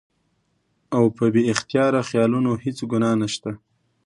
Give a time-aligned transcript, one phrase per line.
[0.95, 3.51] او پۀ بې اختياره خيالونو هېڅ ګناه نشته